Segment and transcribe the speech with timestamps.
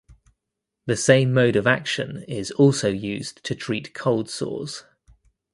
[0.87, 4.83] The same mode of action is also used to treat cold sores.